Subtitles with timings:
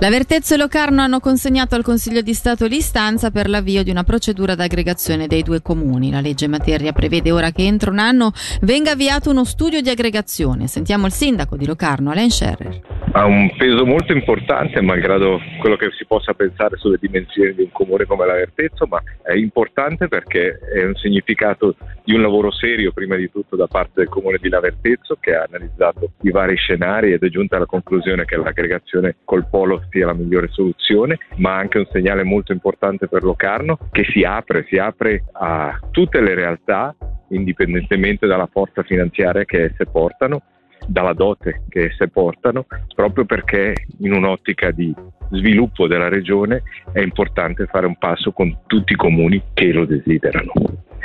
[0.00, 4.02] La Vertezzo e Locarno hanno consegnato al Consiglio di Stato l'istanza per l'avvio di una
[4.02, 6.10] procedura d'aggregazione dei due comuni.
[6.10, 8.32] La legge in materia prevede ora che entro un anno
[8.62, 10.68] venga avviato uno studio di aggregazione.
[10.68, 12.99] Sentiamo il sindaco di Locarno, Alain Scherrer.
[13.12, 17.72] Ha un peso molto importante, malgrado quello che si possa pensare sulle dimensioni di un
[17.72, 22.92] comune come la Vertezzo, ma è importante perché è un significato di un lavoro serio,
[22.92, 27.12] prima di tutto da parte del comune di Lavertezzo, che ha analizzato i vari scenari
[27.12, 31.78] ed è giunta alla conclusione che l'aggregazione col polo sia la migliore soluzione, ma anche
[31.78, 36.94] un segnale molto importante per Locarno che si apre, si apre a tutte le realtà
[37.30, 40.42] indipendentemente dalla forza finanziaria che esse portano,
[40.90, 44.92] dalla dote che esse portano, proprio perché in un'ottica di
[45.30, 46.62] sviluppo della regione
[46.92, 50.52] è importante fare un passo con tutti i comuni che lo desiderano.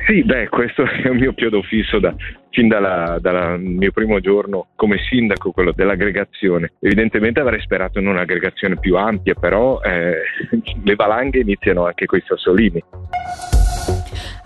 [0.08, 2.14] Sì, beh, questo è un mio chiodo fisso da,
[2.50, 6.74] fin dal mio primo giorno come sindaco, quello dell'aggregazione.
[6.80, 10.22] Evidentemente avrei sperato in un'aggregazione più ampia, però eh,
[10.84, 12.84] le valanghe iniziano anche con i sassolini.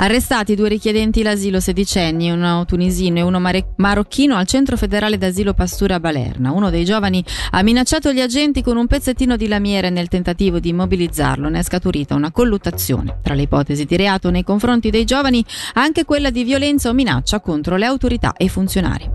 [0.01, 5.53] Arrestati due richiedenti l'asilo sedicenni, uno tunisino e uno mare- marocchino al centro federale d'asilo
[5.53, 6.53] Pastura a Balerna.
[6.53, 10.69] Uno dei giovani ha minacciato gli agenti con un pezzettino di lamiere nel tentativo di
[10.69, 11.49] immobilizzarlo.
[11.49, 13.17] Ne è scaturita una colluttazione.
[13.21, 17.41] Tra le ipotesi di reato nei confronti dei giovani anche quella di violenza o minaccia
[17.41, 19.09] contro le autorità e i funzionari.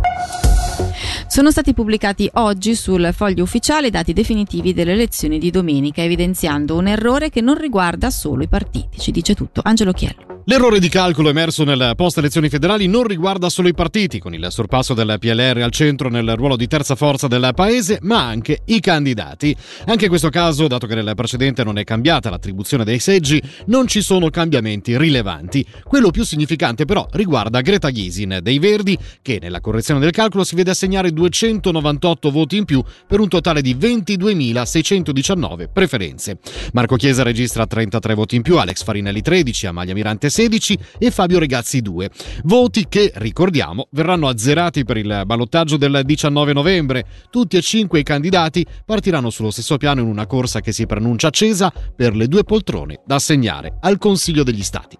[1.27, 6.77] Sono stati pubblicati oggi sul foglio ufficiale i dati definitivi delle elezioni di domenica, evidenziando
[6.77, 8.98] un errore che non riguarda solo i partiti.
[8.98, 10.33] Ci dice tutto Angelo Chiello.
[10.46, 14.46] L'errore di calcolo emerso nel post elezioni federali non riguarda solo i partiti, con il
[14.50, 18.78] sorpasso del PLR al centro nel ruolo di terza forza del paese, ma anche i
[18.78, 19.56] candidati.
[19.86, 23.86] Anche in questo caso, dato che nel precedente non è cambiata l'attribuzione dei seggi, non
[23.86, 25.64] ci sono cambiamenti rilevanti.
[25.82, 30.56] Quello più significante però riguarda Greta Gysin dei Verdi, che nella correzione del calcolo si
[30.56, 36.36] vede assegnare 298 voti in più per un totale di 22.619 preferenze.
[36.74, 41.39] Marco Chiesa registra 33 voti in più, Alex Farinelli 13, Amalia Mirante 16 e Fabio
[41.39, 42.11] Regazzi 2.
[42.42, 47.06] Voti che, ricordiamo, verranno azzerati per il ballottaggio del 19 novembre.
[47.30, 51.28] Tutti e cinque i candidati partiranno sullo stesso piano in una corsa che si preannuncia
[51.28, 54.98] accesa per le due poltrone da assegnare al Consiglio degli Stati.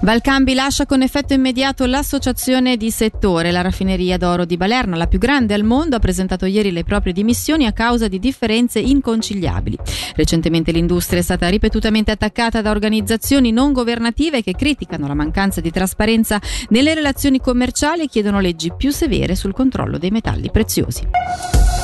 [0.00, 3.50] Valcambi lascia con effetto immediato l'associazione di settore.
[3.50, 7.12] La raffineria d'oro di Balerna, la più grande al mondo, ha presentato ieri le proprie
[7.12, 9.78] dimissioni a causa di differenze inconciliabili.
[10.14, 15.70] Recentemente l'industria è stata ripetutamente attaccata da organizzazioni non governative che criticano la mancanza di
[15.70, 21.75] trasparenza nelle relazioni commerciali e chiedono leggi più severe sul controllo dei metalli preziosi.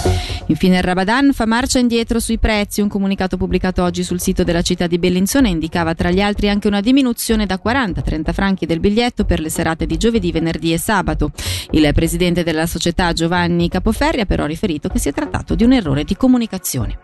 [0.47, 2.81] Infine il Rabadan fa marcia indietro sui prezzi.
[2.81, 6.69] Un comunicato pubblicato oggi sul sito della città di Bellinzona indicava tra gli altri anche
[6.69, 10.73] una diminuzione da 40 a 30 franchi del biglietto per le serate di giovedì, venerdì
[10.73, 11.31] e sabato.
[11.71, 15.73] Il presidente della società Giovanni Capoferri ha però riferito che si è trattato di un
[15.73, 16.99] errore di comunicazione.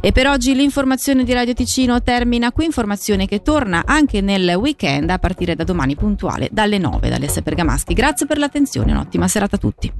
[0.00, 5.10] E per oggi l'informazione di Radio Ticino termina qui, informazione che torna anche nel weekend
[5.10, 7.94] a partire da domani puntuale dalle 9 dalle 6 Bergamaschi.
[7.94, 9.92] Grazie per l'attenzione, un'ottima serata a tutti.